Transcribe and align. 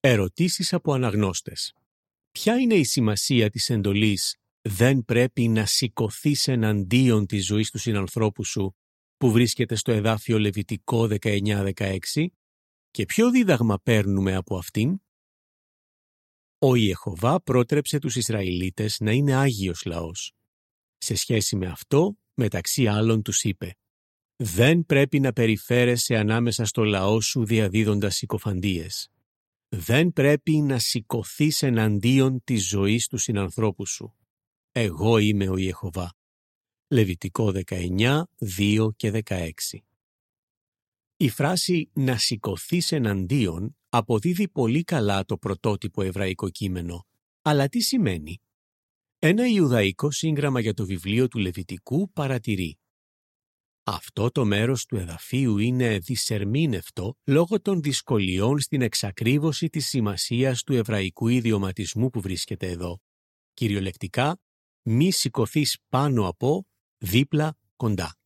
Ερωτήσεις 0.00 0.72
από 0.72 0.92
αναγνώστες. 0.92 1.74
Ποια 2.30 2.58
είναι 2.58 2.74
η 2.74 2.84
σημασία 2.84 3.50
της 3.50 3.70
εντολής 3.70 4.36
«Δεν 4.60 5.04
πρέπει 5.04 5.48
να 5.48 5.66
σηκωθείς 5.66 6.48
εναντίον 6.48 7.26
της 7.26 7.46
ζωής 7.46 7.70
του 7.70 7.78
συνανθρώπου 7.78 8.44
σου» 8.44 8.76
που 9.16 9.30
βρίσκεται 9.30 9.74
στο 9.74 9.92
εδάφιο 9.92 10.38
Λεβιτικό 10.38 11.08
19-16 11.20 11.98
και 12.90 13.04
ποιο 13.04 13.30
δίδαγμα 13.30 13.78
παίρνουμε 13.82 14.34
από 14.34 14.56
αυτήν; 14.56 15.00
Ο 16.58 16.74
Ιεχωβά 16.74 17.42
πρότρεψε 17.42 17.98
τους 17.98 18.16
Ισραηλίτες 18.16 19.00
να 19.00 19.12
είναι 19.12 19.34
Άγιος 19.34 19.84
λαός. 19.84 20.32
Σε 20.96 21.14
σχέση 21.14 21.56
με 21.56 21.66
αυτό, 21.66 22.18
μεταξύ 22.34 22.86
άλλων 22.86 23.22
τους 23.22 23.44
είπε 23.44 23.76
«Δεν 24.36 24.86
πρέπει 24.86 25.20
να 25.20 25.32
περιφέρεσαι 25.32 26.16
ανάμεσα 26.16 26.64
στο 26.64 26.84
λαό 26.84 27.20
σου 27.20 27.44
διαδίδοντας 27.44 28.16
συκοφαντίες. 28.16 29.10
Δεν 29.68 30.12
πρέπει 30.12 30.52
να 30.52 30.78
σηκωθείς 30.78 31.62
εναντίον 31.62 32.44
της 32.44 32.68
ζωής 32.68 33.06
του 33.06 33.16
συνανθρώπου 33.16 33.86
σου. 33.86 34.14
Εγώ 34.72 35.18
είμαι 35.18 35.48
ο 35.48 35.56
Ιεχωβά». 35.56 36.16
Λεβιτικό 36.88 37.52
19, 37.66 38.22
2 38.58 38.88
και 38.96 39.22
16 39.24 39.50
Η 41.16 41.28
φράση 41.28 41.90
«να 41.92 42.16
σηκωθείς 42.16 42.92
εναντίον» 42.92 43.76
αποδίδει 43.88 44.48
πολύ 44.48 44.84
καλά 44.84 45.24
το 45.24 45.38
πρωτότυπο 45.38 46.02
εβραϊκό 46.02 46.50
κείμενο. 46.50 47.06
Αλλά 47.42 47.68
τι 47.68 47.80
σημαίνει; 47.80 48.40
Ένα 49.18 49.46
Ιουδαϊκό 49.46 50.10
σύγγραμμα 50.10 50.60
για 50.60 50.74
το 50.74 50.84
βιβλίο 50.84 51.28
του 51.28 51.38
Λεβιτικού 51.38 52.12
παρατηρεί 52.12 52.78
αυτό 53.88 54.30
το 54.30 54.44
μέρος 54.44 54.84
του 54.86 54.96
εδαφίου 54.96 55.58
είναι 55.58 55.98
δυσερμήνευτο 55.98 57.16
λόγω 57.24 57.60
των 57.60 57.82
δυσκολιών 57.82 58.60
στην 58.60 58.82
εξακρίβωση 58.82 59.68
της 59.68 59.88
σημασίας 59.88 60.62
του 60.62 60.72
εβραϊκού 60.72 61.28
ιδιωματισμού 61.28 62.10
που 62.10 62.20
βρίσκεται 62.20 62.66
εδώ. 62.70 63.00
Κυριολεκτικά, 63.54 64.40
μη 64.82 65.10
σηκωθείς 65.10 65.78
πάνω 65.88 66.28
από, 66.28 66.66
δίπλα, 66.98 67.56
κοντά. 67.76 68.16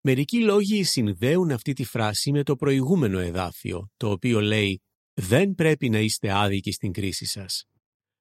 Μερικοί 0.00 0.40
λόγοι 0.40 0.84
συνδέουν 0.84 1.50
αυτή 1.50 1.72
τη 1.72 1.84
φράση 1.84 2.32
με 2.32 2.42
το 2.42 2.56
προηγούμενο 2.56 3.18
εδάφιο, 3.18 3.90
το 3.96 4.10
οποίο 4.10 4.40
λέει 4.40 4.82
«Δεν 5.14 5.54
πρέπει 5.54 5.90
να 5.90 5.98
είστε 5.98 6.32
άδικοι 6.32 6.72
στην 6.72 6.92
κρίση 6.92 7.24
σας». 7.26 7.64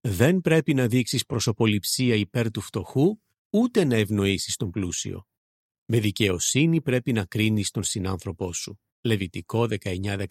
Δεν 0.00 0.40
πρέπει 0.40 0.74
να 0.74 0.86
δείξεις 0.86 1.24
προσωποληψία 1.26 2.14
υπέρ 2.14 2.50
του 2.50 2.60
φτωχού, 2.60 3.20
ούτε 3.50 3.84
να 3.84 3.96
ευνοήσεις 3.96 4.56
τον 4.56 4.70
πλούσιο. 4.70 5.26
Με 5.94 6.00
δικαιοσύνη 6.00 6.80
πρέπει 6.80 7.12
να 7.12 7.24
κρίνεις 7.24 7.70
τον 7.70 7.82
συνάνθρωπό 7.82 8.52
σου. 8.52 8.80
Λεβιτικό 9.02 9.66
19-15. 9.84 10.26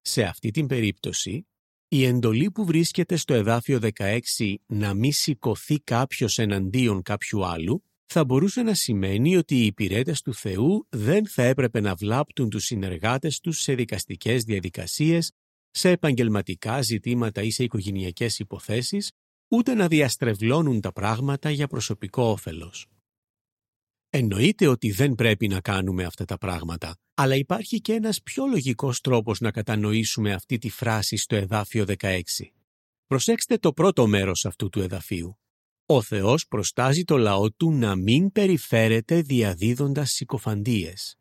Σε 0.00 0.22
αυτή 0.22 0.50
την 0.50 0.66
περίπτωση, 0.66 1.46
η 1.88 2.04
εντολή 2.04 2.50
που 2.50 2.64
βρίσκεται 2.64 3.16
στο 3.16 3.34
εδάφιο 3.34 3.78
16 3.98 4.54
να 4.66 4.94
μη 4.94 5.12
σηκωθεί 5.12 5.80
κάποιος 5.80 6.38
εναντίον 6.38 7.02
κάποιου 7.02 7.46
άλλου 7.46 7.82
θα 8.04 8.24
μπορούσε 8.24 8.62
να 8.62 8.74
σημαίνει 8.74 9.36
ότι 9.36 9.56
οι 9.56 9.66
υπηρέτες 9.66 10.22
του 10.22 10.34
Θεού 10.34 10.86
δεν 10.88 11.28
θα 11.28 11.42
έπρεπε 11.42 11.80
να 11.80 11.94
βλάπτουν 11.94 12.50
τους 12.50 12.64
συνεργάτες 12.64 13.40
τους 13.40 13.60
σε 13.60 13.74
δικαστικές 13.74 14.44
διαδικασίες, 14.44 15.32
σε 15.70 15.90
επαγγελματικά 15.90 16.82
ζητήματα 16.82 17.42
ή 17.42 17.50
σε 17.50 17.64
οικογενειακές 17.64 18.38
υποθέσεις, 18.38 19.10
ούτε 19.48 19.74
να 19.74 19.88
διαστρεβλώνουν 19.88 20.80
τα 20.80 20.92
πράγματα 20.92 21.50
για 21.50 21.66
προσωπικό 21.66 22.22
όφελος. 22.22 22.88
Εννοείται 24.16 24.66
ότι 24.66 24.90
δεν 24.90 25.14
πρέπει 25.14 25.48
να 25.48 25.60
κάνουμε 25.60 26.04
αυτά 26.04 26.24
τα 26.24 26.38
πράγματα, 26.38 26.96
αλλά 27.14 27.34
υπάρχει 27.34 27.80
και 27.80 27.92
ένας 27.92 28.22
πιο 28.22 28.46
λογικός 28.46 29.00
τρόπος 29.00 29.40
να 29.40 29.50
κατανοήσουμε 29.50 30.32
αυτή 30.32 30.58
τη 30.58 30.70
φράση 30.70 31.16
στο 31.16 31.36
εδάφιο 31.36 31.84
16. 31.98 32.20
Προσέξτε 33.06 33.58
το 33.58 33.72
πρώτο 33.72 34.06
μέρος 34.06 34.44
αυτού 34.44 34.68
του 34.68 34.80
εδαφίου. 34.80 35.38
Ο 35.86 36.02
Θεός 36.02 36.46
προστάζει 36.46 37.04
το 37.04 37.16
λαό 37.16 37.52
του 37.52 37.72
να 37.72 37.96
μην 37.96 38.32
περιφέρεται 38.32 39.22
διαδίδοντας 39.22 40.10
συκοφαντίες. 40.10 41.18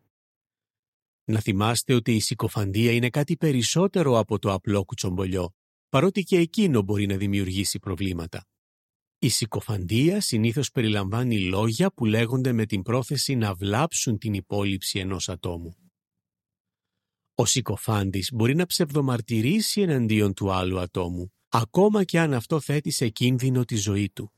Να 1.23 1.39
θυμάστε 1.39 1.93
ότι 1.93 2.15
η 2.15 2.19
συκοφαντία 2.19 2.91
είναι 2.91 3.09
κάτι 3.09 3.37
περισσότερο 3.37 4.17
από 4.17 4.39
το 4.39 4.53
απλό 4.53 4.85
κουτσομπολιό, 4.85 5.55
παρότι 5.89 6.23
και 6.23 6.37
εκείνο 6.37 6.81
μπορεί 6.81 7.05
να 7.05 7.17
δημιουργήσει 7.17 7.79
προβλήματα. 7.79 8.47
Η 9.23 9.29
συκοφαντία 9.29 10.21
συνήθως 10.21 10.71
περιλαμβάνει 10.71 11.39
λόγια 11.39 11.91
που 11.91 12.05
λέγονται 12.05 12.51
με 12.51 12.65
την 12.65 12.81
πρόθεση 12.81 13.35
να 13.35 13.53
βλάψουν 13.53 14.17
την 14.17 14.33
υπόλοιψη 14.33 14.99
ενός 14.99 15.29
ατόμου. 15.29 15.75
Ο 17.35 17.45
συκοφάντης 17.45 18.31
μπορεί 18.33 18.55
να 18.55 18.65
ψευδομαρτυρήσει 18.65 19.81
εναντίον 19.81 20.33
του 20.33 20.51
άλλου 20.51 20.79
ατόμου, 20.79 21.33
ακόμα 21.49 22.03
και 22.03 22.19
αν 22.19 22.33
αυτό 22.33 22.59
θέτει 22.59 22.91
σε 22.91 23.09
κίνδυνο 23.09 23.65
τη 23.65 23.75
ζωή 23.75 24.09
του. 24.09 24.31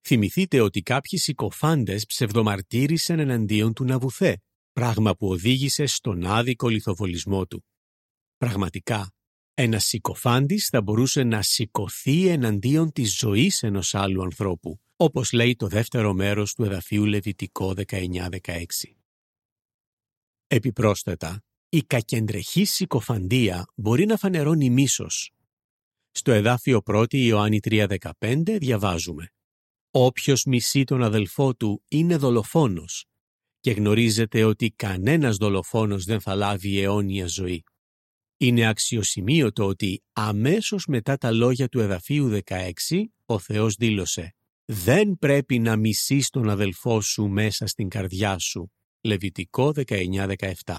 Θυμηθείτε 0.00 0.60
ότι 0.60 0.82
κάποιοι 0.82 1.18
συκοφάντες 1.18 2.06
ψευδομαρτύρησαν 2.06 3.18
εναντίον 3.18 3.72
του 3.72 3.84
Ναβουθέ, 3.84 4.42
πράγμα 4.72 5.16
που 5.16 5.28
οδήγησε 5.28 5.86
στον 5.86 6.24
άδικο 6.24 6.68
λιθοβολισμό 6.68 7.46
του. 7.46 7.64
Πραγματικά, 8.36 9.14
ένα 9.54 9.78
συκοφάντης 9.78 10.68
θα 10.68 10.82
μπορούσε 10.82 11.22
να 11.22 11.42
σηκωθεί 11.42 12.28
εναντίον 12.28 12.92
της 12.92 13.16
ζωής 13.16 13.62
ενός 13.62 13.94
άλλου 13.94 14.22
ανθρώπου, 14.22 14.80
όπως 14.96 15.32
λέει 15.32 15.56
το 15.56 15.66
δεύτερο 15.66 16.12
μέρος 16.12 16.54
του 16.54 16.64
εδαφίου 16.64 17.04
Λεβιτικό 17.04 17.74
19-16. 17.86 18.30
Επιπρόσθετα, 20.46 21.44
η 21.68 21.82
κακεντρεχή 21.82 22.64
συκοφαντία 22.64 23.66
μπορεί 23.74 24.06
να 24.06 24.16
φανερώνει 24.16 24.70
μίσος. 24.70 25.32
Στο 26.10 26.32
εδάφιο 26.32 26.82
1 26.86 27.06
Ιωάννη 27.10 27.58
3.15 27.64 28.58
διαβάζουμε 28.58 29.32
«Όποιος 29.90 30.44
μισεί 30.44 30.84
τον 30.84 31.02
αδελφό 31.02 31.54
του 31.54 31.82
είναι 31.88 32.16
δολοφόνος 32.16 33.04
και 33.60 33.70
γνωρίζετε 33.70 34.44
ότι 34.44 34.70
κανένας 34.70 35.36
δολοφόνος 35.36 36.04
δεν 36.04 36.20
θα 36.20 36.34
λάβει 36.34 36.80
αιώνια 36.80 37.26
ζωή». 37.26 37.64
Είναι 38.44 38.66
αξιοσημείωτο 38.66 39.66
ότι 39.66 40.02
αμέσως 40.12 40.86
μετά 40.86 41.16
τα 41.16 41.30
λόγια 41.30 41.68
του 41.68 41.80
εδαφίου 41.80 42.40
16 42.44 42.70
ο 43.26 43.38
Θεός 43.38 43.74
δήλωσε 43.74 44.34
«Δεν 44.64 45.18
πρέπει 45.18 45.58
να 45.58 45.76
μισείς 45.76 46.30
τον 46.30 46.50
αδελφό 46.50 47.00
σου 47.00 47.28
μέσα 47.28 47.66
στην 47.66 47.88
καρδιά 47.88 48.38
σου» 48.38 48.72
Λεβιτικό 49.00 49.72
19-17. 49.86 50.76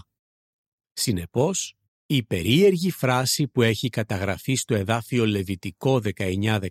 Συνεπώς, 0.93 1.75
η 2.05 2.23
περίεργη 2.23 2.91
φράση 2.91 3.47
που 3.47 3.61
έχει 3.61 3.89
καταγραφεί 3.89 4.55
στο 4.55 4.75
εδάφιο 4.75 5.25
Λεβιτικό 5.25 6.01
19-16 6.15 6.67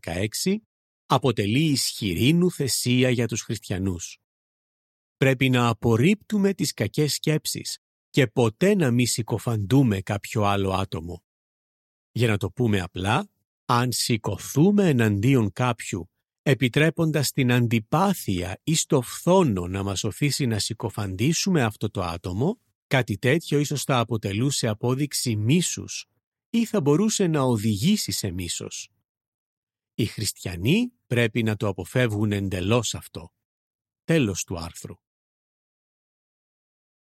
αποτελεί 1.07 1.65
ισχυρή 1.65 2.33
νουθεσία 2.33 3.11
για 3.11 3.27
τους 3.27 3.43
χριστιανούς. 3.43 4.19
Πρέπει 5.17 5.51
να 5.51 5.69
απορρίπτουμε 5.69 6.55
τις 6.55 6.73
κακές 6.73 7.15
σκέψεις, 7.15 7.79
και 8.15 8.27
ποτέ 8.27 8.75
να 8.75 8.91
μη 8.91 9.07
συκοφαντούμε 9.07 10.01
κάποιο 10.01 10.43
άλλο 10.43 10.73
άτομο. 10.73 11.25
Για 12.13 12.29
να 12.29 12.37
το 12.37 12.51
πούμε 12.51 12.81
απλά, 12.81 13.29
αν 13.65 13.93
σηκωθούμε 13.93 14.89
εναντίον 14.89 15.53
κάποιου, 15.53 16.11
επιτρέποντας 16.43 17.33
την 17.33 17.53
αντιπάθεια 17.53 18.61
ή 18.65 18.75
στο 18.75 19.01
φθόνο 19.01 19.67
να 19.67 19.83
μας 19.83 20.05
οθήσει 20.05 20.47
να 20.47 20.59
συκοφαντήσουμε 20.59 21.63
αυτό 21.63 21.91
το 21.91 22.03
άτομο, 22.03 22.61
κάτι 22.87 23.19
τέτοιο 23.19 23.59
ίσως 23.59 23.85
θα 23.85 23.99
αποτελούσε 23.99 24.69
απόδειξη 24.69 25.37
μίσους 25.37 26.07
ή 26.51 26.65
θα 26.65 26.81
μπορούσε 26.81 27.27
να 27.27 27.41
οδηγήσει 27.41 28.13
σε 28.13 28.31
μίσος. 28.31 28.91
Οι 29.95 30.05
χριστιανοί 30.05 30.93
πρέπει 31.07 31.43
να 31.43 31.57
το 31.57 31.69
αποφεύγουν 31.69 32.33
εντελώς 32.33 32.95
αυτό. 32.95 33.33
Τέλος 34.05 34.45
του 34.45 34.59
άρθρου. 34.59 34.95